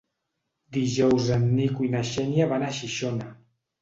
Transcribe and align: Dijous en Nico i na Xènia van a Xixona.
Dijous 0.77 1.29
en 1.37 1.45
Nico 1.59 1.85
i 1.89 1.93
na 1.97 2.03
Xènia 2.13 2.49
van 2.55 2.67
a 2.71 2.75
Xixona. 2.79 3.29